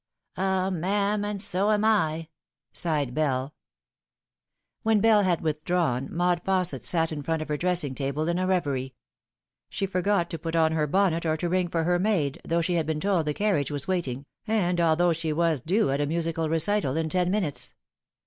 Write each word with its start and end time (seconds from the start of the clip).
"Ah, 0.35 0.71
ma'am, 0.71 1.23
and 1.23 1.39
so 1.39 1.69
am 1.69 1.83
7," 1.83 2.27
sighed 2.73 3.13
BelL 3.13 3.53
When 4.81 4.99
Bell 4.99 5.21
had 5.21 5.41
withdrawn, 5.41 6.07
Maud 6.11 6.43
Fausset 6.43 6.81
sat 6.83 7.11
in 7.11 7.21
front 7.21 7.43
of 7.43 7.49
her 7.49 7.55
dressing 7.55 7.93
table 7.93 8.27
in 8.27 8.39
a 8.39 8.47
reverie. 8.47 8.95
She 9.69 9.85
forgot 9.85 10.31
to 10.31 10.39
put 10.39 10.55
on 10.55 10.71
her 10.71 10.87
bonnet 10.87 11.23
or 11.23 11.37
to 11.37 11.47
ring 11.49 11.67
for 11.67 11.83
her 11.83 11.99
maid, 11.99 12.41
though 12.43 12.61
she 12.61 12.73
had 12.73 12.87
been 12.87 12.99
told 12.99 13.27
the 13.27 13.35
carriage 13.35 13.69
was 13.69 13.87
waiting, 13.87 14.25
and 14.47 14.81
although 14.81 15.13
she 15.13 15.31
was 15.31 15.61
due 15.61 15.91
at 15.91 16.01
a 16.01 16.07
musical 16.07 16.49
recital 16.49 16.97
in 16.97 17.07
ten 17.07 17.29
minutes. 17.29 17.75